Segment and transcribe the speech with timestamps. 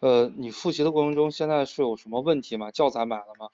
[0.00, 2.70] 呃，你复习的过程中现在是有什么问题吗？
[2.70, 3.48] 教材买了吗？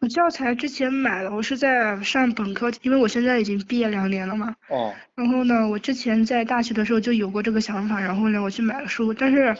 [0.00, 4.54] 我教材之前买了，我是在上本科，因为我现在已经毕业两年了嘛。
[4.68, 4.92] 哦。
[5.14, 9.56] 然后呢，我之前在大学的时候就有过这个想法，然后呢，我去买了书，但是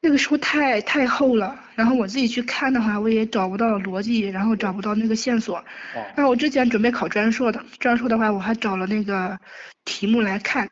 [0.00, 5.58] 那个书太太厚了，然后我自己去看的话，我也找不到逻辑，然后找不到那个线索。
[5.58, 6.04] 哦。
[6.16, 9.38] 那我之前准备考专硕的，专硕的话我还找了那个
[9.84, 10.68] 题目来看，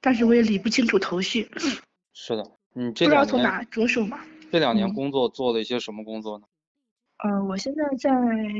[0.00, 1.50] 但是我也理不清楚头绪。
[2.12, 2.44] 是的。
[2.76, 4.18] 你这不知道从哪着手嘛？
[4.50, 6.44] 这两年工作做了一些什么工作呢？
[7.18, 8.10] 呃，我现在在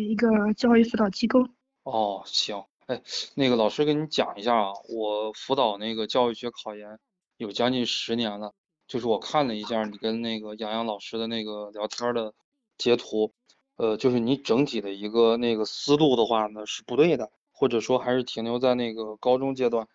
[0.01, 1.45] 一个教育辅导机构。
[1.83, 3.03] 哦，行，哎，
[3.35, 6.99] 那个老师跟你讲一下啊，我辅导那个教育学考研
[7.37, 8.55] 有将近十年了，
[8.87, 12.35] 就是我看了一下你跟那个杨洋老师的那个聊天的
[12.79, 13.33] 截图，
[13.77, 19.89] 呃，就是你整体的一个那个思路的话呢是不对的，或者说还是停留在那个高中阶段，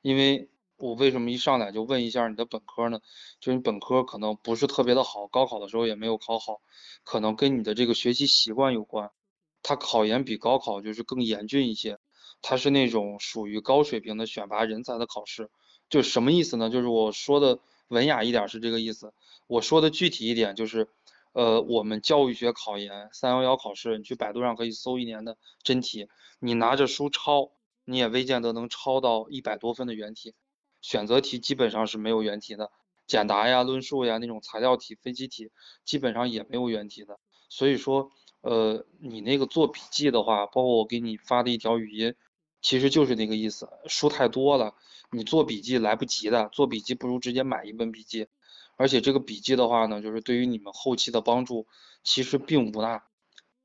[0.00, 0.48] 因为。
[0.76, 3.00] 我为什么一上来就问一下你的本科呢？
[3.40, 6.60] 就是你本科可能不是特别的好，高考的时候也没有考好，
[7.04, 9.10] 可能跟你的这个学习习惯有关。
[9.62, 11.98] 它考研比高考就是更严峻一些，
[12.42, 15.48] 它是那种属于高水平的选拔人才的考试。
[15.88, 16.70] 就什么意思呢？
[16.70, 19.14] 就是我说的文雅一点是这个意思，
[19.46, 20.88] 我说的具体一点就是，
[21.32, 26.08] 呃，我们教育学考研三幺幺考试，你去百度上可以搜一年的真题，
[26.40, 27.52] 你拿着书抄，
[27.84, 30.34] 你也未见得能抄到一百多分的原题。
[30.84, 32.70] 选择题基本上是没有原题的，
[33.06, 35.50] 简答呀、论述呀那种材料题、分析题
[35.82, 37.18] 基本上也没有原题的。
[37.48, 38.10] 所以说，
[38.42, 42.14] 呃，你那个做笔记的话，包括我给你发的一条语音，
[42.60, 43.70] 其实就是那个意思。
[43.86, 44.74] 书太多了，
[45.10, 48.28] 你做笔记来不及的，做笔记不如直接买一本笔记。
[48.76, 51.66] 而且这个笔记的话呢，就是对于你们后期的帮助
[52.02, 53.06] 其实并不大。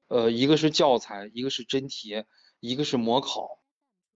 [0.08, 2.24] 呃，一个是教材，一个是真题，
[2.62, 3.59] 一个是模考。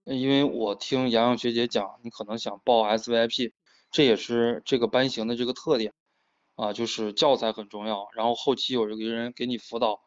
[0.06, 3.54] 因为我听洋洋学姐讲，你可能想报 SVIP，
[3.90, 5.94] 这也是这个班型的这个特点
[6.56, 10.02] 啊，就是教材很重要，然后后期有一个人给你辅导，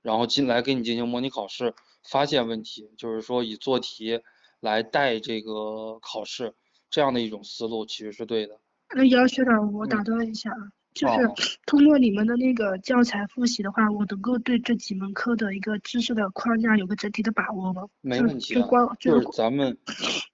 [0.00, 1.74] 然后进来给你进行模拟考试，
[2.08, 4.20] 发现问题，就是说以做题
[4.60, 6.54] 来带这个考试，
[6.88, 8.58] 这样的一种思路其实是对的。
[8.94, 10.81] 那杨学长，我打断一下啊。
[10.94, 11.30] 就是
[11.64, 17.88] 通过你们的那个教材复习的话，我能够对这几门课的一个知识的框架有个整体的把握吗？
[18.02, 18.68] 没问题的，
[19.00, 19.78] 就是咱们，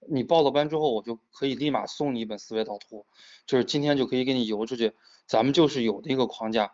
[0.09, 3.07] 你报了班之后，我就可以立马送你一本思维导图，
[3.47, 4.95] 就是今天就可以给你邮出去。
[5.27, 6.73] 咱们就是有那个框架，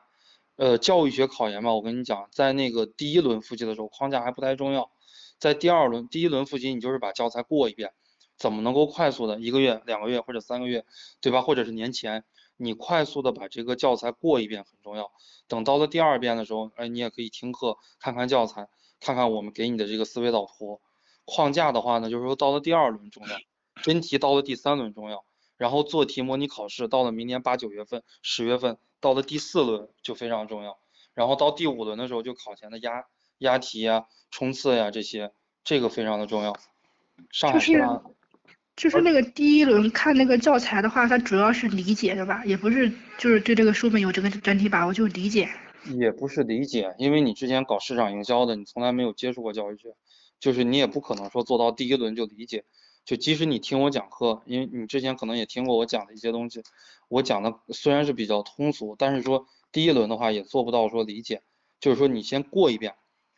[0.57, 4.91] 呃，教育学考研嘛，我跟你讲，在那个第一轮复习的时候，框架还不太重要，
[5.39, 7.91] 在第二轮、第一轮复习，你就是把教材过一遍，
[8.39, 10.87] 怎么能够快速的一个月、两个月或者三个月，
[11.21, 11.43] 对吧？
[11.43, 12.25] 或者是年前。
[12.57, 15.11] 你快速的把这个教材过一遍很重要，
[15.49, 18.69] 等到了第二遍的时候，哎，你也可以听课，看看教材，
[19.01, 20.81] 看看我们给你的这个思维导图
[21.25, 23.37] 框架的话呢，就是说到了第二轮重要，
[23.83, 25.25] 真题到了第三轮重要，
[25.57, 30.79] 然后做题模拟考试到了明年八九月份、十月份，到了第四轮就非常重要，
[31.13, 33.07] 然后到第五轮的时候就考前的押
[33.39, 35.33] 押题呀、冲刺呀这些，
[35.65, 36.57] 这个非常的重要。
[37.31, 37.59] 上海。
[38.77, 45.49] 就是那个第一轮看那个教材的话，它主要是理解的吧，也不是就是对这个书本有这个整体把握，就是理解。
[45.97, 49.95] 也不是理解，因为你之前搞市场营销的，你从来没有接触过教育学，
[50.41, 52.65] 就是你也不可能说做到第一轮就理解。
[53.05, 56.63] 就即使你听我讲课，因为你之前可能也听过我讲的一些东西，
[57.09, 61.43] 我讲的虽然是比较通俗，但是说第一轮的话也做不到说理解。
[61.81, 62.95] 就是说你先过一遍，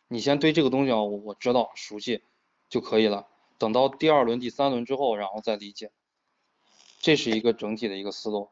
[0.07, 2.21] 你先对这个东西啊，我我知道熟悉
[2.69, 3.27] 就可以了。
[3.57, 5.91] 等到第二轮、第三轮之后，然后再理解，
[6.99, 8.49] 这是一个整体的一个思路。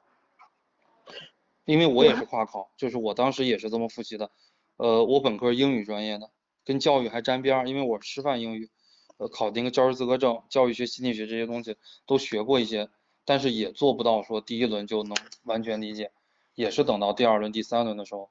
[1.66, 4.30] 因为我也是跨考，就是我当时也是这么复习的。
[4.78, 6.30] 呃，我本科英语专业的，
[6.64, 8.70] 跟教育还沾边儿，因为我师范英语，
[9.18, 12.90] 呃，考那个教师资格证，教育学、心理学这些东西都学过一些，
[13.24, 16.12] 但是也做不到说第一轮就能完全理解，
[16.54, 18.30] 也是等到第二轮、第三轮的时候，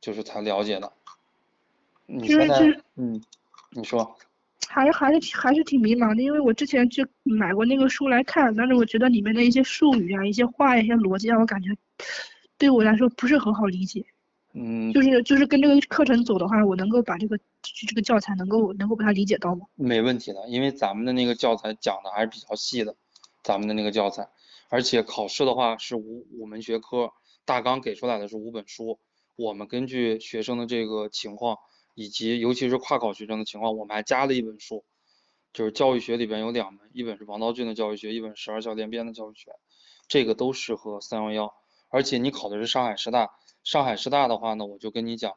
[0.00, 0.92] 就是才了解的。
[2.06, 2.54] 你说呢？
[2.96, 3.24] 嗯，
[3.70, 4.16] 你说。
[4.68, 11.70] 还还是还是挺迷茫的，因为我之前去买过那个书来看，但是我觉得里面的一些术语啊、一些话、一些逻辑啊，我感觉
[12.58, 14.04] 对我来说不是很好理解。
[14.52, 14.92] 嗯。
[14.92, 19.66] 就是就是跟这个课程走的话，我能够把这个这个教材能够能够把它理解到吗？
[19.74, 22.96] 没问题的，因为咱们的那个教材讲的还是比较细的，
[23.42, 24.28] 咱们的那个教材，
[24.68, 27.12] 而且考试的话是五五门学科，
[27.44, 28.98] 大纲给出来的是五本书，
[29.36, 31.58] 我们根据学生的这个情况。
[31.94, 34.84] 以及尤其是跨考学生的情况，我们还加了一本书，
[35.52, 39.52] 就是教育学里边有两门，一本是王道俊的教育学，一本十二校联编的教育学，
[40.08, 41.54] 这个都适合三幺幺。
[41.88, 43.30] 而且你考的是上海师大，
[43.62, 45.34] 上海师大的话呢，我就跟你讲，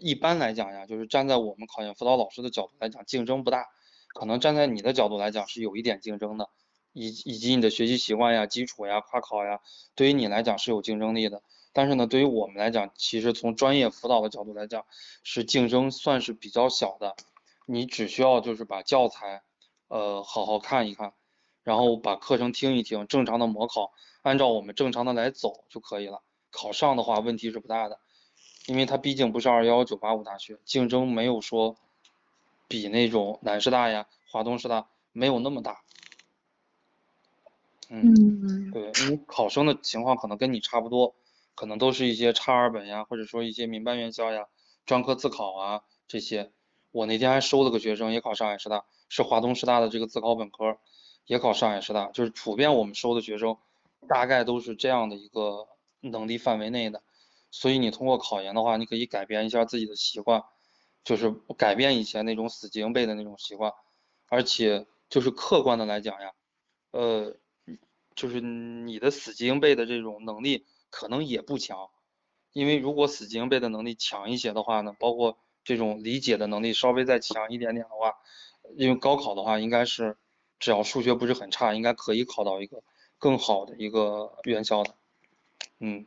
[0.00, 3.66] 一般来讲呀，就是站在我们考研辅导老师的角度来讲，竞争不大，
[4.14, 6.48] 可能站在你的角度来讲是有一点竞争的，
[6.92, 9.58] 以以及你的学习习惯呀、基础呀、跨考呀，
[9.96, 11.42] 对于你来讲是有竞争力的。
[11.72, 14.84] 但是呢，对于我们来讲，其实从专业辅导的角度来讲，
[15.22, 17.14] 是竞争算是比较小的。
[17.66, 19.42] 你只需要就是把教材，
[19.88, 21.12] 呃，好好看一看，
[21.62, 26.22] 然后把课程听一听，正常的模考，按照我们正常的来走就可以了。
[26.50, 28.00] 考上的话问题是不大的，
[28.66, 31.76] 因为它毕竟不是二幺幺九八五大学，竞争没有说
[32.66, 35.82] 比那种南师大呀、华东师大没有那么大。
[37.88, 41.14] 嗯，对，因为考生的情况可能跟你差不多，
[41.54, 44.46] 可能都是一些差二本呀，或者说一些民办院校呀、
[44.86, 46.52] 专科自考啊这些。
[46.90, 50.78] 我那天还收了个学生，也考上海师大，是华东师大的这个自考本科，
[51.26, 53.56] 也考上海师大，就是普遍我们收的学生，
[54.08, 55.68] 大概都是这样的一个
[56.00, 57.02] 能力范围内的。
[57.50, 60.44] 所以你通过考研的话，你可以改变一下自己的习惯，
[61.04, 63.72] 就是改变以前那种死记硬背的那种习惯，
[64.28, 66.32] 而且就是客观的来讲呀，
[66.92, 67.36] 呃。
[68.16, 71.88] 就是你的死记硬背的这种能力可能也不强，
[72.52, 78.16] 因为如果死记硬背的能力强一些的话呢，包括这种理解的能力稍微再强一点点的话，
[78.76, 80.16] 因为高考的话应该是
[80.58, 82.82] 只要数学不是很差，应该可以考到一个
[83.18, 84.94] 更好的一个院校的，
[85.78, 86.06] 嗯，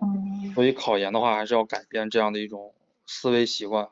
[0.00, 2.74] 嗯，所以考研的话还是要改变这样的一种
[3.06, 3.90] 思维习惯，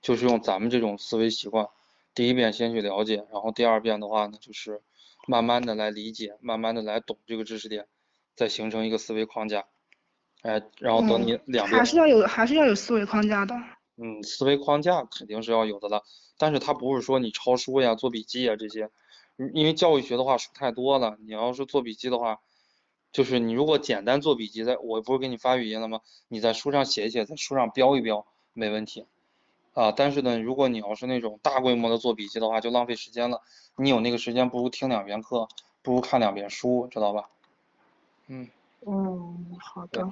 [0.00, 1.68] 就是用咱们这种思维习惯，
[2.14, 4.82] 第一遍先去了解，然后第二遍的话呢就是。
[5.24, 7.86] 慢慢的来理解，慢慢的来懂这个知识点，
[8.34, 9.66] 再形成一个思维框架，
[10.42, 13.54] 哎，然后等你两遍还是要有，还是要有思维框架的。
[13.96, 16.02] 嗯，思维框架肯定是要有的了，
[16.38, 18.90] 但是它不是说你抄书呀、做笔记呀这些，
[19.52, 22.40] 因为教育学的话书太多了，你要是做笔记的话，
[23.12, 26.00] 就是你如果简单做笔记，在我不是给你发语音了吗？
[26.28, 29.06] 你在书上写一写，在书上标一标，没问题。
[29.74, 33.40] 啊，但是呢，如果你要是那种大规模的做笔记的话，就浪费时间了。
[33.76, 35.48] 你有那个时间，不如听两遍课，
[35.82, 37.30] 不如看两遍书，知道吧？
[38.28, 38.48] 嗯。
[38.86, 40.08] 嗯，好的。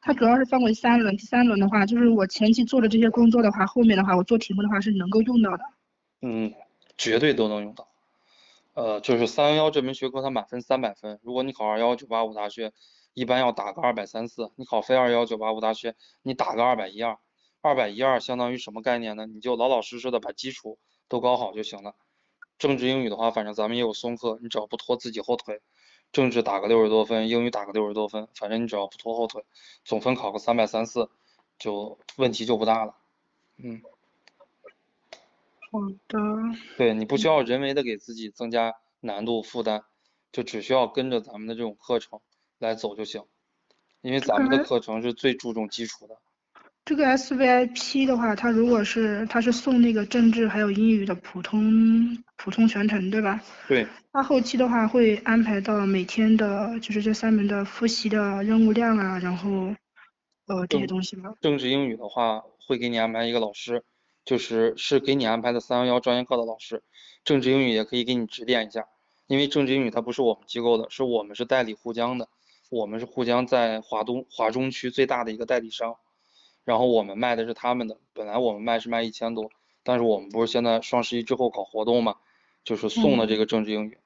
[0.00, 5.64] 它主要是分为三轮，第三轮的话，就是我前期做的这些工作的话，后面的话我做题目的话是能够用到的。
[6.22, 6.52] 嗯，
[6.96, 7.88] 绝对都能用到。
[8.74, 12.72] 呃，就是三幺幺这门学科它满分三百分，如果你考二幺幺九八五大学，
[13.14, 17.18] 一般要打个二百三四；你考非二幺幺九八五大学，你打个二百一二。
[17.60, 19.26] 二百一二相当于什么概念呢？
[19.26, 21.94] 你就老老实实的把基础都搞好就行了。
[22.58, 25.60] 政治英语的话，反正咱们也有松课，你只要不拖自己后腿，
[26.12, 29.44] 政治打个六十多分，英语打个六十多分，反正你只要不拖后腿，
[29.84, 31.08] 总分考个三百三四，
[31.58, 32.94] 就问题就不大了。
[33.56, 33.82] 嗯。
[35.70, 36.18] 好的。
[36.76, 39.84] 对你不需要人为的给自己增加难度负担，
[40.30, 42.20] 就只需要跟着咱们的这种课程
[42.58, 43.24] 来走就行，
[44.02, 46.18] 因为咱们的课程是最注重基础的。
[46.84, 53.40] 这个 SVIP 的话，它如果是它是送那个政治还有英语的普通普通全程，对吧？
[53.68, 53.86] 对。
[54.12, 59.74] 它后期的话会安排到每天的，就是这三门的复习的任务量啊，然后
[60.46, 61.32] 呃这些东西吗？
[61.40, 63.84] 政治英语的话会给你安排一个老师，
[64.24, 66.82] 就是是给你安排的三幺幺专业课的老师。
[67.24, 68.86] 政治英语也可以给你指点一下，
[69.28, 72.28] 因为政治英语它不是我们机构的，是我们是代理沪江的，
[72.70, 75.94] 我们是沪江在华东华中区最大的一个代理商。
[76.64, 79.50] 然后我们卖的是他们的，本来我们卖是卖一千多，
[79.82, 82.16] 但是我们不是现在双十一之后搞活动嘛，
[82.64, 83.98] 就是送的这个政治英语，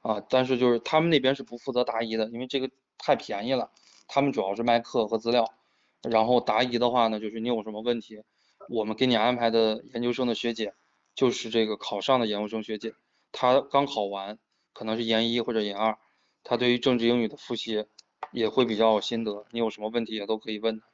[0.00, 2.68] 啊，但是就是他们那边是不负责答疑的，因为这个
[2.98, 3.70] 太便宜了，
[4.08, 5.54] 他们主要是卖课和资料，
[6.02, 8.22] 然后答疑的话呢，就是你有什么问题，
[8.68, 10.74] 我们给你安排的研究生的学姐，
[11.14, 12.94] 就是这个考上的研究生学姐，
[13.30, 14.38] 她刚考完，
[14.72, 15.96] 可能是研一或者研二，
[16.42, 17.86] 她对于政治英语的复习
[18.32, 20.86] 也会比较有心得，你有什么问题也都可以问她。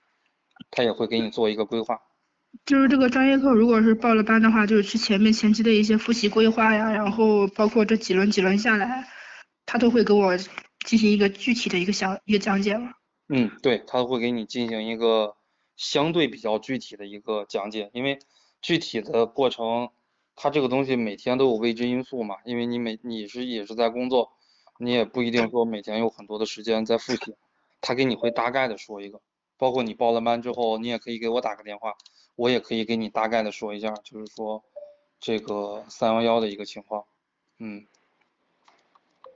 [0.70, 2.00] 他也会给你做一个规划，
[2.64, 9.06] 就是这个专业课，如果是报了班的话，就是前面前期的一些复习规划呀，然后包括这几轮几轮下来，
[9.66, 10.36] 他都会给我
[10.86, 12.92] 进行一个具体的一个讲一个讲解吗？
[13.28, 15.36] 嗯，对，他会给你进行一个
[15.76, 18.18] 相对比较具体的一个讲解，因为
[18.62, 19.90] 具体的过程，
[20.34, 24.32] 他这个东西每天都有未知因素嘛，因为你每你是也是在工作，
[24.78, 27.34] 你也不一定说每天有很多的时间在复习，
[27.80, 29.20] 他给你会大概的说一个。
[29.58, 31.94] 包括你报了班之后，你也可以给我打个电话，
[32.36, 34.64] 我也可以给你大概的说一下，就是说
[35.20, 37.04] 这个三幺幺的一个情况，
[37.58, 37.84] 嗯。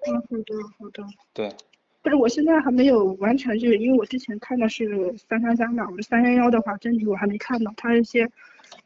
[0.06, 1.04] 嗯，好的，好的。
[1.32, 1.54] 对。
[2.02, 8.28] 不是，我现在还没有完全，就是因为我之前看的是三三三嘛，我们三幺幺的话真题我还没看到，它一些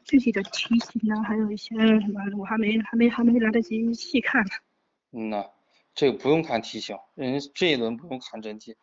[0.03, 4.45] 具体的题型啊，还有一些什么，我还没还没还没来得及细看。
[5.11, 5.49] 嗯呐，
[5.95, 8.75] 这个不用看题型，人这一轮不用看真题。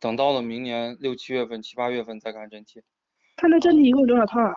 [0.00, 2.82] 等到了明年六七月份、七八月份再看真题。
[3.36, 4.54] 看那真题一共多少套啊？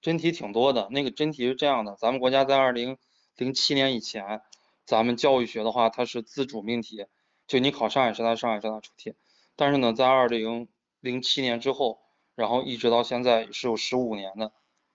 [0.00, 2.96] 真题挺多的，那个真题是这样的，咱们国家在二零
[3.36, 4.40] 零七年以前，
[4.84, 7.06] 咱们教育学的话，它是自主命题，
[7.48, 9.14] 就你考上海师大，上海师大出题。
[9.56, 10.68] 但是呢，在二零
[11.00, 11.98] 零七年之后，
[12.36, 14.52] 然后一直到现在是有十五年的，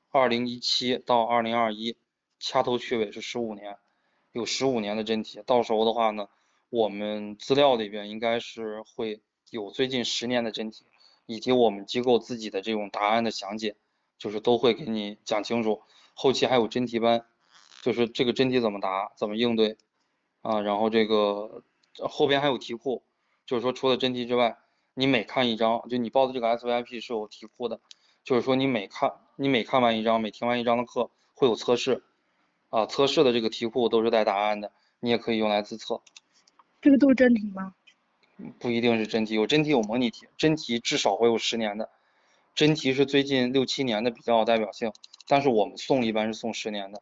[0.10, 1.98] 二零一七到二零二一，
[2.40, 3.76] 掐头去尾是十五年，
[4.32, 5.44] 有十五年的真题。
[5.46, 6.30] 到时候的话呢，
[6.70, 9.22] 我们资料里边应该是会
[9.54, 10.84] 有最近十年的真题，
[11.28, 13.76] 以及我们机构自己的这种答案的详解，
[14.18, 15.84] 就是都会给你讲清楚。
[16.16, 17.28] 后期还有真题班，
[17.84, 19.78] 就是这个真题怎么答，怎么应对
[20.42, 21.62] 啊，然后这个
[22.00, 23.04] 后边还有题库。
[23.46, 24.58] 就是说，除了真题之外，
[24.96, 27.80] 你每看一章，就你报的这个 SVIP 是有题库的。
[28.24, 32.02] 就是说，你每看，你每看完一章，每听完一章的课，会有测试，
[32.70, 36.02] 啊，测试的这个题库都是带答案的，你也可以用来自测。
[36.82, 37.76] 这个都是真题吗？
[38.60, 41.90] 不一定是真题，有真题有模拟题，真题至少会有十年的，
[42.56, 44.92] 真题是最近六七年的比较有代表性，
[45.28, 47.02] 但是我们送一般是送十年的。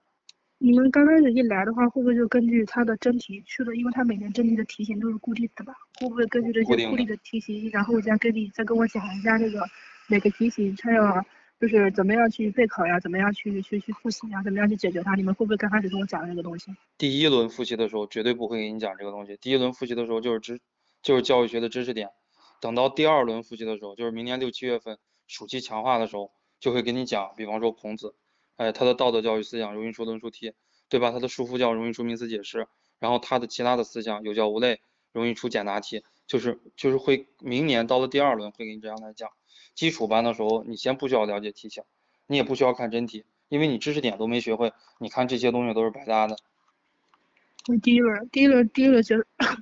[0.63, 3.75] 你们刚开始一来的话，会不会就根据他的真题去了？
[3.75, 5.73] 因为他每年真题的题型都是固定的吧？
[5.99, 9.65] 会不会根据这些固定的题型，然后再跟你再跟我讲一下这个
[10.07, 11.25] 每个题型它要
[11.59, 12.99] 就是怎么样去备考呀？
[12.99, 14.43] 怎么样去去去复习呀？
[14.43, 15.15] 怎么样去解决它？
[15.15, 16.71] 你们会不会刚开始跟我讲这个东西？
[16.95, 19.35] 第一轮复习的时候绝对不会给你讲这个东西。
[19.41, 20.59] 第一轮复习的时候就是知
[21.01, 22.09] 就是教育学的知识点，
[22.59, 28.15] 等到第二轮复习的时候，就是明年六七月份暑期强化的时候，就会给你讲，比方说孔子，
[28.55, 30.53] 哎，他的道德教育思想容易出论述题。
[30.89, 31.11] 对吧？
[31.11, 32.67] 他的束缚教容易出名词解释，
[32.99, 34.81] 然后他的其他的思想有教无类，
[35.13, 39.29] 容易出简答题，就是就是会明年到了第二轮会给你这样来讲。
[39.73, 41.85] 基础班的时候，你先不需要了解题型，
[42.27, 46.35] 你也不需要看真题，因为你知识点都没学会，你看这些东西都是白搭的。
[47.81, 49.15] 第一轮，第一轮，第一轮结，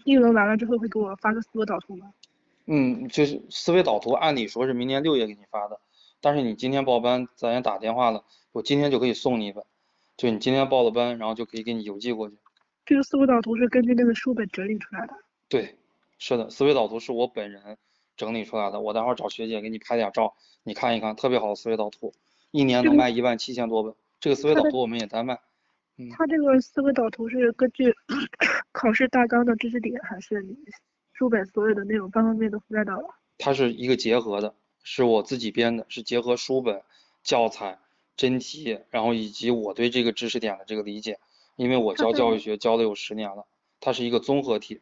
[0.06, 2.14] 第一轮完了之后会给我发个思维导图吗？
[2.66, 5.80] 嗯，就是思维导图，按理说是明年六月给你发的，
[6.22, 9.64] 但是你今天报班，咱也打电话了，我今天就可以送你一本。
[10.18, 12.36] 就你今天报了班，然后就可以给你邮寄过去。
[12.86, 15.14] 这个思维导图是根据那个书本整理出来的。
[15.48, 15.78] 对，
[16.18, 17.78] 是的，思维导图是我本人
[18.18, 18.80] 整理出来的。
[18.80, 22.14] 我待会儿找学姐给你拍点照，你看一看，特别好的思维导图，
[22.52, 23.94] 一年能卖一万七千多本。
[24.20, 25.40] 这个思维导图我们也单卖。
[26.00, 26.10] 嗯。
[26.10, 27.94] 它这个思维导图是根据
[28.72, 30.44] 考试大纲的知识点，还是
[31.14, 33.10] 书本所有的内容方方面面都覆盖到了？
[33.38, 36.82] 它是一个结合的，是我自己编的，是结合书本、
[37.22, 37.78] 教材。
[38.16, 41.20] 真题，然后以及我对这个知识点的这个理解，
[41.56, 43.46] 因为我教教育学教了有十年了，
[43.80, 44.82] 它是一个综合体，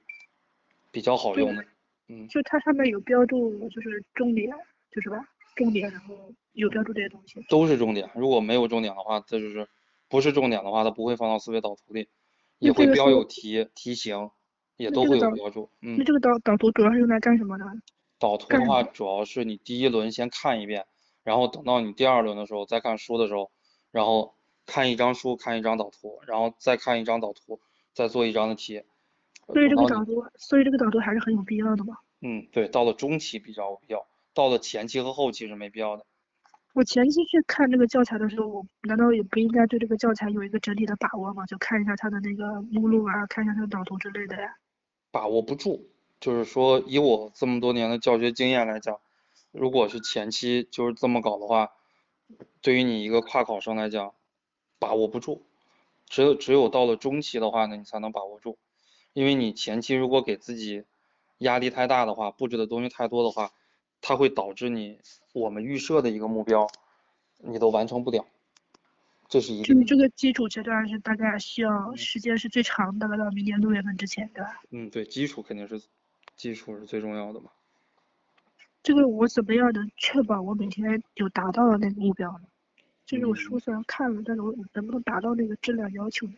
[0.90, 1.64] 比较好用的。
[2.08, 2.28] 嗯。
[2.30, 4.52] 就它上面有标注，就是重点，
[4.90, 5.24] 就是吧？
[5.56, 7.40] 重点，然后有标注这些东西。
[7.48, 9.68] 都是重点，如果没有重点的话，这就是
[10.10, 12.08] 不是重点的话，它不会放到思维导图里，
[12.60, 14.30] 也会标有题题型，
[14.76, 15.70] 也都会有标注。
[15.82, 15.98] 嗯。
[15.98, 17.66] 那这个导导图主要是用来干什么的？
[18.20, 20.86] 导图的话，主要是你第一轮先看一遍。
[21.24, 23.52] 然后等到你第二轮的时候再看书的时候，
[23.92, 24.34] 然后
[24.66, 27.60] 看一张书，看一张导图，然后再看一张导图，
[27.94, 28.82] 再做一张的题。
[29.48, 31.98] 所以这个导图，所以这个导图还是很有必要的嘛。
[32.22, 36.06] 嗯，对，到了中期比较有必要，到了前期和后期是没必要的。
[36.78, 41.44] 我前期去看这个教材的时候，我难道也不应该对这个教材有一个整体的把握吗？
[41.48, 44.56] 就看一下它的那个目录啊，看一下它的导图之类的呀。
[45.10, 45.88] 把握不住，
[46.20, 49.00] 就是说以我这么多年的教学经验来讲。
[49.52, 51.72] 如果是前期就是这么搞的话，
[52.62, 54.14] 对于你一个跨考生来讲，
[54.78, 55.42] 把握不住。
[56.06, 58.60] 只有只有到了中期的话呢，你才能把握住。
[59.14, 60.84] 因为你前期如果给自己
[61.40, 63.52] 压力太大的话，布置的东西太多的话，
[64.02, 65.00] 它会导致你
[65.34, 66.68] 我们预设的一个目标，
[67.38, 68.26] 你都完成不了。
[69.28, 69.64] 这是一个。
[69.66, 74.62] 就你这个基础阶段是大概需要时间是最长的，到明年六月份之前，对吧？
[74.72, 75.82] 嗯，对，基础肯定是
[76.36, 77.52] 基础是最重要的嘛。
[78.84, 82.46] 这个我怎么样能确保我每天有达到的那个目标呢？
[83.06, 86.34] 就是我书虽然看了，但是我能不能达到那个质量要求呢？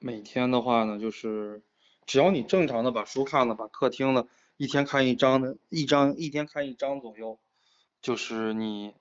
[0.00, 1.62] 每天的话呢，就是
[2.06, 4.26] 只要你正常的把书看了，把课听了，
[4.58, 7.38] 一天看一章的，一章一天看一章左右，
[8.02, 8.92] 就是你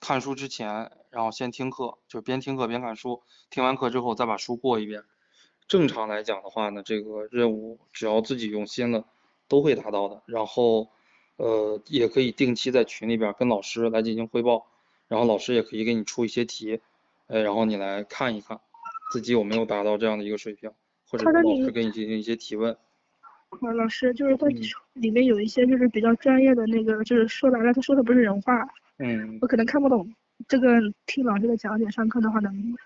[0.00, 5.04] 看书之前，然后先听课，就边听课边看书，听完课之后再把书过一遍。
[5.66, 9.06] 正常来讲的话呢，这个任务只要自己用心了，
[9.48, 10.22] 都会达到的。
[10.26, 10.90] 然后。
[11.38, 14.68] 呃，也可以定期在群里边跟老师来进行汇报，
[15.06, 16.80] 然后老师也可以给你出一些题，
[17.26, 18.58] 呃，然后你来看一看
[19.12, 20.72] 自己有没有达到这样的一个水平，
[21.06, 22.78] 或者老师给你进行一些提问。
[23.60, 24.46] 啊，老师就是它
[24.94, 28.66] 里面有一些就是比较专业的那个，就是说白了他说的不是人话，
[28.98, 30.12] 嗯，我可能看不懂，
[30.48, 32.76] 这个听老师的讲解上课的话能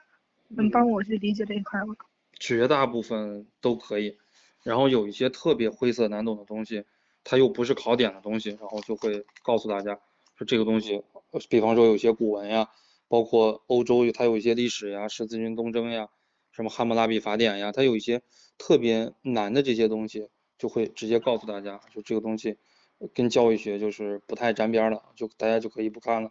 [0.48, 1.94] 能帮我去理解这一块吗？
[2.38, 4.16] 绝大部分都可以，
[4.62, 6.84] 然后有一些特别晦涩难懂的东西。
[7.22, 10.00] 它又不是考点的东西，然后就会告诉大家
[10.36, 11.02] 说这个东西，
[11.50, 12.66] 比方说有些古文呀，
[13.08, 16.08] 包括欧洲它有一些历史呀，十字军东征呀，
[16.50, 18.22] 什么汉谟拉比法典呀，它有一些
[18.56, 22.58] 特别难的这些东西，就会直接告诉大家，就这个东西
[23.14, 26.30] 跟教育学就是不太沾边了，就大家就可以不看了。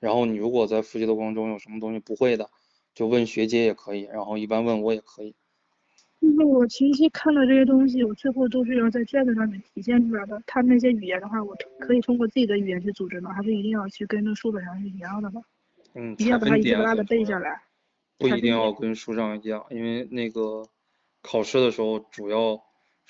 [0.00, 2.48] 然后你如果在复习的过程中有什么东西不会的，
[2.94, 5.34] 就问学姐也可以，然后一般问我也可以。
[6.20, 10.42] 就是我前期看的这些东西，我最后都是要在卷子上面体现出来的。
[10.46, 13.32] 他那些语言的话，我可以通过自己的语言去组织吗？
[13.34, 15.42] 还是一定要去跟那书本上是一样的吗？
[15.94, 17.62] 嗯，一定要把它一字不落的背下来。
[18.16, 20.64] 不一定要跟书上一样，因为那个
[21.22, 22.60] 考试的时候主要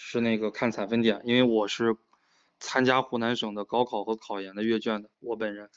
[0.01, 1.97] 是那个看采分点，因为我是
[2.61, 5.69] 参加湖南省的高考和考研的阅卷的，我本人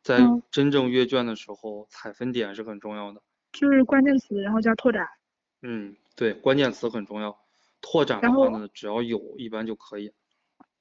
[0.00, 3.20] 在嗯真正阅卷的时候，采分点是很重要的。
[3.52, 5.06] 就是关键词，然后加拓展。
[5.62, 7.36] 嗯，对，关键词很重要。
[7.80, 10.12] 拓展的话呢，只要有一般就可以，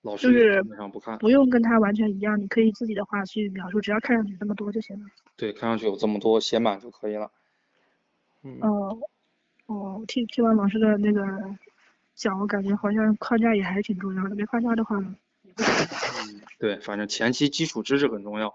[0.03, 1.17] 老师就是基本上不看。
[1.17, 5.09] 不用跟他完全一样，你可以自己的话去描述，只要看上去这么多就行了。
[5.35, 7.31] 对，看上去有这么多，写满就可以了。
[8.43, 8.99] 嗯，哦，
[9.65, 11.21] 我，听听完老师的那个
[12.15, 14.35] 讲，我感觉好像框架也还是挺重要的。
[14.35, 14.99] 没框架的话，
[15.41, 15.87] 也不行。
[16.33, 18.53] 嗯，对，反正前期基础知识很重要，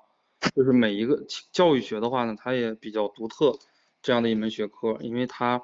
[0.54, 3.58] 就是每一个教育学的话呢，它也比较独特
[4.00, 5.62] 这样的一门学科，因为它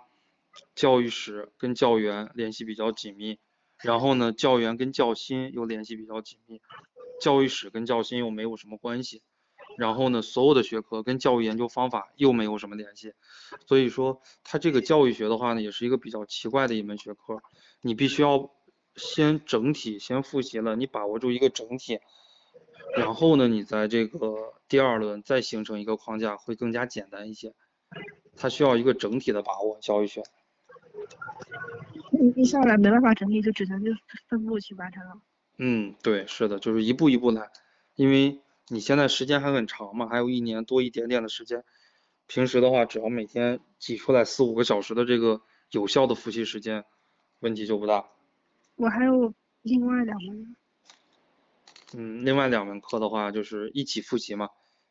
[0.74, 3.38] 教育史跟教员联系比较紧密，
[3.82, 6.60] 然后呢，教员跟教心又联系比较紧密，
[7.20, 9.22] 教育史跟教心又没有什么关系，
[9.76, 13.12] 然后呢，所有的学科跟教育研究方法又没有什么联系，
[13.66, 17.40] 所以说它这个教育学的话呢，也是一个比较奇怪的一门学科，
[17.80, 18.50] 你必须要
[18.96, 21.98] 先整体先复习了，你把握住一个整体，
[22.96, 27.54] 然后呢，你在这个第二轮再形成一个框架会更加简单一些，
[28.36, 30.22] 它需要一个整体的把握，教育学。
[32.12, 33.90] 一一上来没办法整理，就只能就
[34.28, 35.20] 分步去完成了。
[35.58, 37.50] 嗯，对，是的，就是一步一步来，
[37.96, 41.64] 因为你现在时间还很长嘛，还有一年多一点点的时间。
[42.26, 46.84] 平时的话，只要每天挤出来四五个小时的这个有效的复习时间，
[47.40, 48.08] 问题就不大。
[48.76, 50.56] 我还有另外两门，
[51.92, 54.48] 嗯，另外两门课的话，就是一起复习嘛，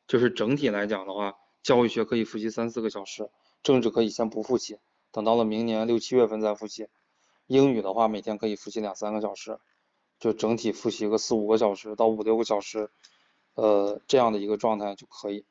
[0.07, 3.29] 就是整体来讲的话，教育学可以复习三四个小时，
[3.63, 4.77] 政治可以先不复习，
[5.11, 6.87] 等到了明年六七月份再复习。
[7.47, 9.57] 英语的话，每天可以复习两三个小时，
[10.19, 12.91] 就整体复习个四五个小时到五六个小时，
[13.55, 15.45] 呃，这样的一个状态就可以。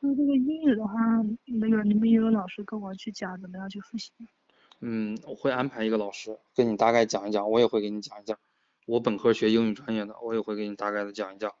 [0.00, 0.94] 那这个英语的话，
[1.44, 4.12] 那个你们也有老师跟我去讲怎么样去复习？
[4.80, 8.38] 嗯，我会安排一个老师跟你大概讲一讲，我也会给你讲一讲。
[8.86, 11.52] 我本科学英语专业的，我也会给你大概的讲一讲。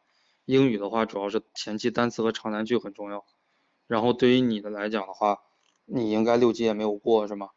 [0.46, 3.26] 英语的话，主要是前期单词和长难句很重要。
[3.86, 5.40] 然后对于你的来讲的话，
[5.84, 7.50] 你应该六级也没有过是吗？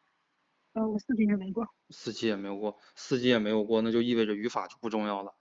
[0.73, 1.65] 呃，我四级也没过。
[1.91, 5.33] 四级也没有过，四级也没有过，那就意味着语法就不重要了。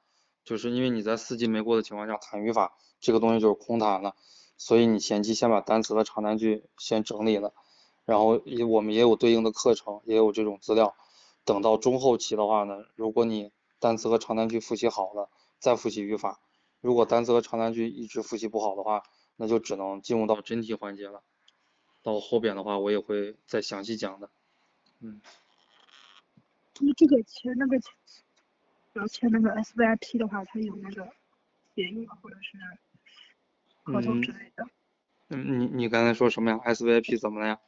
[0.44, 4.14] 就是因为你在四级没过的情况下谈语法，这个东西就是空谈了。
[4.56, 7.52] 所以你前期先把单词和长难句先整理了，
[8.04, 10.94] 然后也我们也有对应的课程，也有这种资料。
[11.44, 13.50] 等到中后期的话呢，如果你
[13.80, 16.40] 单词和长难句复习好了，再复习语法。
[16.80, 19.02] 如果单词和长难句一直复习不好的话，
[19.36, 21.22] 那就只能进入到真题环节了。
[22.02, 24.30] 到后边的话，我也会再详细讲的。
[25.00, 25.20] 嗯。
[26.74, 27.76] 就是这个签那个，
[28.94, 31.08] 要签那个 SVIP 的话，它有那个
[31.74, 32.06] 协议？
[32.20, 32.58] 或者是
[33.82, 34.66] 合同之类的？
[35.30, 37.58] 嗯，你你刚才说什么呀？SVIP 怎么了呀？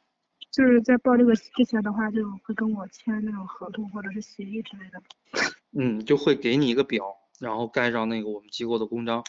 [0.51, 5.01] 就是在报这个之前的话，就会跟我签那种合同或者是协议之类的。
[5.77, 9.23] 嗯，就会给你一个表，然后盖上那个我们机构的公章，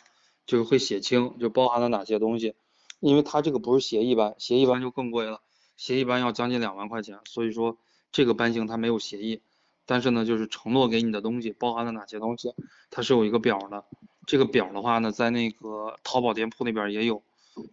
[0.44, 2.54] 就是会写清就包含了哪些东西。
[3.00, 5.40] 因为它这个不是协议班，协议班就更贵了，
[5.76, 7.78] 协议班要将近两万块钱，所以说
[8.12, 9.42] 这个班型它没有协议，
[9.86, 12.52] 但是呢，就是承诺给你的东西包含了哪些东西，
[12.90, 13.84] 它是有一个表的。
[14.26, 17.22] 这个表的话呢，在那个淘宝店铺那边也有，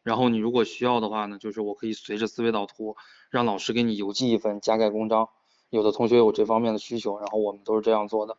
[0.04, 2.96] 然后你如果需要的话呢，就是我可以随着思维导图
[3.32, 5.30] 让老师给你邮寄一份加盖公章。
[5.72, 8.38] 有的同学有这方面的需求，然后我们都是这样做的。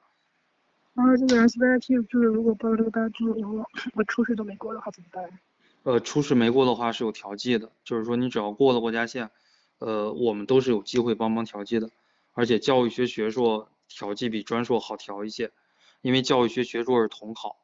[0.94, 5.28] 然后这个 SVIP 就是如果报了这个班之后，我我初试都没过的话怎么办？
[5.82, 9.30] 呃，初试没过的话是有调剂的，就是说你只要过了国家线，
[9.80, 11.90] 呃，我们都是有机会帮忙调剂的。
[12.34, 15.52] 而且教育学学硕调剂比专硕好调一些，
[16.02, 17.56] 因为教育学学硕是统考，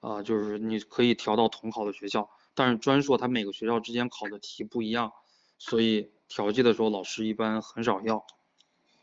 [0.00, 5.12] 啊、就是你可以调到统考的学校，但是专硕它每个学校之间考的题不一样，
[5.58, 8.26] 所以调剂的时候老师一般很少要。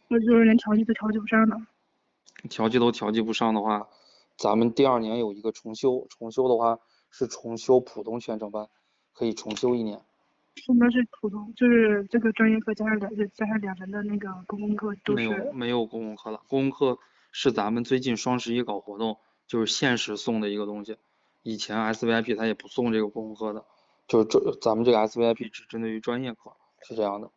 [0.09, 1.57] 那就是连调剂都调剂不上的。
[2.49, 3.87] 调剂都调剂不上的话，
[4.37, 8.67] 咱们第二年有一个重修，重修的话是重修普通全程班，
[9.13, 10.01] 可以重修一年。
[10.57, 11.53] 什么是普通？
[11.55, 15.51] 就是这个专业课加上两，加上两门的那个公共课都没有是。
[15.53, 16.99] 没有公共课了，公共课
[17.31, 19.17] 是咱们最近双十一搞活动，
[19.47, 20.97] 就是限时送的一个东西。
[21.43, 23.63] 以前 SVIP 它也不送这个公共课的，
[24.07, 27.31] 就是这咱们这个 SVIP 只针对于专业课，是这样的。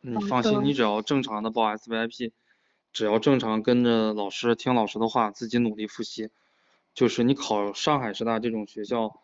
[0.00, 2.32] 你放心，你只要正常的报 SVIP，
[2.92, 6.28] 只要正常跟着老师听老师的话，自己努力复习，
[6.92, 9.18] 就是你考上海师大这种学校，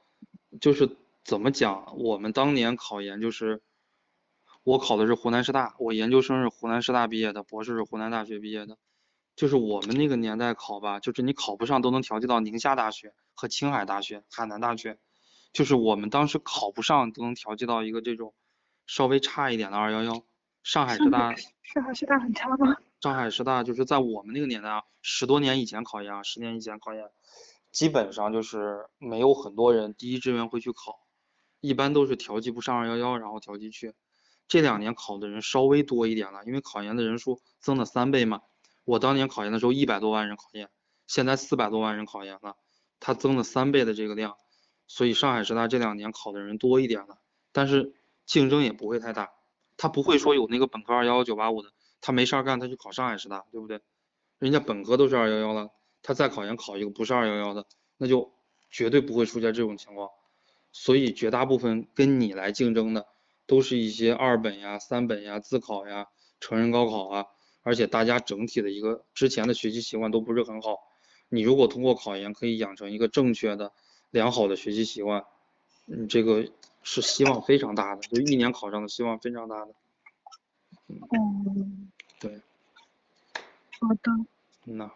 [0.59, 0.89] 就是
[1.25, 3.63] 怎么讲，我们当年考研就是，
[4.65, 8.79] 我考的是湖南师大，我研究生是湖南师大毕业的，博士是湖南大学毕业的，
[9.37, 14.99] 就是我们那个年代考吧，就是你考不上都能调剂到宁夏大学和青海大学、海南大学，
[15.53, 18.35] 就是我们当时考不上都能调剂到一个这种
[18.87, 20.25] 稍微差一点的二幺幺。
[20.63, 22.77] 上海师大，上海师大很差吗？
[23.01, 27.11] 上海师大就是在我们那个年代啊，十多年以前考研啊，十年以前考研，
[27.73, 31.01] 基本上就是没有很多人第一志愿会去考，
[31.61, 33.95] 一般都是调剂不上二幺幺，然后调剂去。
[34.49, 38.41] 这两年考的人稍微多一点了，因为考研的人数增了三倍嘛。
[38.85, 40.69] 我当年考研的时候一百多万人考研，
[41.07, 42.57] 现在四百多万人考研了，
[42.99, 44.37] 它增了三倍的这个量，
[44.89, 47.19] 所以上海师大这两年考的人多一点了，
[47.53, 47.95] 但是
[48.27, 49.31] 竞争也不会太大。
[49.77, 51.71] 他不会说有那个本科二幺幺九八五的，
[52.01, 53.81] 他没事儿干，他去考上海师大，对不对？
[54.39, 55.71] 人家本科都是二幺幺了，
[56.03, 58.33] 他再考研考一个不是二幺幺的，那就
[58.71, 60.11] 绝对不会出现这种情况。
[60.73, 63.07] 所以绝大部分跟你来竞争的，
[63.47, 66.07] 都是一些二本呀、三本呀、自考呀、
[66.41, 67.27] 成人高考啊，
[67.63, 70.77] 而且大家整体的一个之前的学习习惯都不是很好。
[71.29, 73.73] 你如果通过考研可以养成一个正确的、
[74.11, 75.25] 良好的学习习惯，
[75.87, 76.51] 嗯，这个。
[76.83, 79.75] 是希望非常大的，就一年考上的希望非常大的。
[80.89, 82.41] 嗯，对。
[83.79, 84.27] 好的。
[84.65, 84.91] 那。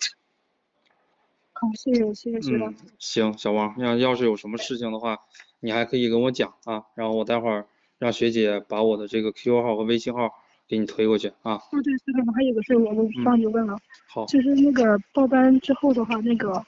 [1.64, 2.74] 好，谢谢谢谢学长。
[2.98, 5.18] 行，小王，要要是有什么事情的话，
[5.60, 7.66] 你还可以跟我讲啊，然后我待会儿
[7.98, 10.30] 让学姐把我的这个 QQ 号和微信号
[10.68, 11.54] 给你推过去啊。
[11.54, 13.78] 哦，对，学长，还有个事我们帮你问了。
[14.06, 14.26] 好。
[14.26, 16.62] 就是那个报班之后的话，那个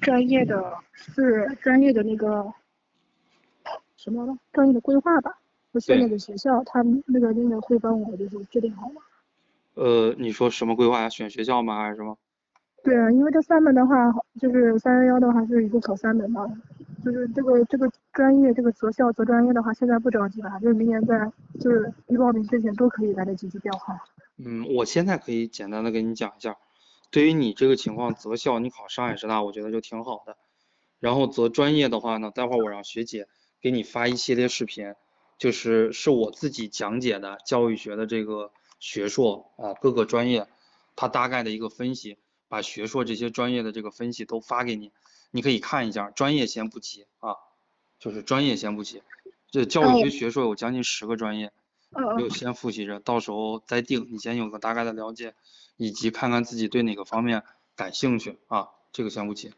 [0.00, 2.50] 专业的是专业的那个。
[3.98, 5.38] 什么专业的规划吧？
[5.72, 9.02] 我现在的学校，他那个那个会帮我就是制定好吗？
[9.74, 11.10] 呃，你说什么规划呀？
[11.10, 11.82] 选学校吗？
[11.82, 12.16] 还是什么？
[12.82, 16.46] 对啊，因为这三门的话，就是三幺幺的话是一个考三门嘛，
[17.04, 20.58] 就是这个这个专业这个择校择专业的话，现在不着急吧？
[20.58, 23.94] 就是明年在就是预报名之前都可以来得及去调号。
[24.38, 26.56] 嗯，我现在可以简单的给你讲一下，
[27.10, 30.36] 对于你这个情况择校，你考上海师大，我觉得就挺好的。
[30.98, 33.26] 然后择专业的话呢，待会儿我让学姐。
[33.62, 34.94] 给你发一系列视频，
[35.36, 40.46] 就是是我自己讲解的教育学的这个学硕啊各个专业，
[40.96, 42.16] 它大概的一个分析，
[42.50, 44.90] 把学硕这些专业的这个分析都发给你，
[45.30, 47.36] 你可以看一下，专业先不急啊，
[48.00, 49.02] 就是专业先不急，
[49.52, 51.52] 这教育学学硕有将近十个专业，
[52.18, 55.34] 就先复习着，到时候再定，你先有个大概的了解，
[55.76, 57.44] 以及看看自己对哪个方面
[57.76, 59.52] 感兴趣啊，这个先不急。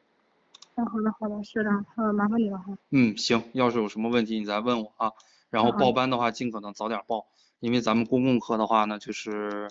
[0.75, 2.77] 嗯，好的好的，学长，嗯，麻烦你了哈。
[2.91, 5.13] 嗯，行，要是有什么问题你再问我啊。
[5.51, 7.27] 然后报班的话，尽可能早点报，
[7.61, 9.71] 因为咱们公共课的话呢，就是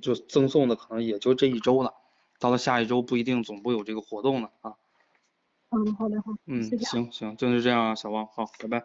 [0.00, 1.92] 就赠送的可能也就这一周了，
[2.42, 4.74] 到了下一周不一定总部有这个活动呢啊。
[5.70, 6.32] 嗯，好的好。
[6.46, 8.84] 嗯，行行，就是这样啊，小王，好，拜拜。